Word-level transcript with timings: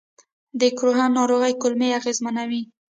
د 0.59 0.61
کروهن 0.77 1.11
ناروغي 1.17 1.53
کولمې 1.61 1.89
اغېزمنوي. 1.99 2.61